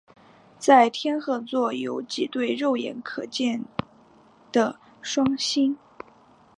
[0.57, 3.65] 在天鹤座有几对肉眼可以看见
[4.51, 5.77] 的双星。